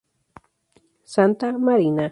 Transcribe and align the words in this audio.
Santa 1.13 1.51
Marina. 1.55 2.07